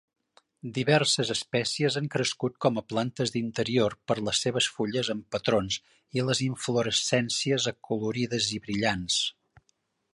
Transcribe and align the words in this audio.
Diverses 0.75 1.31
espècies 1.33 1.97
han 1.99 2.07
crescut 2.15 2.55
com 2.65 2.79
a 2.79 2.83
plantes 2.93 3.33
d'interior 3.35 3.95
per 4.11 4.17
les 4.29 4.41
seves 4.47 4.69
fulles 4.77 5.11
amb 5.15 5.27
patrons 5.37 5.77
i 6.21 6.25
les 6.31 6.41
inflorescències 6.47 7.69
acolorides 7.75 8.49
i 8.57 8.61
brillants. 8.65 9.21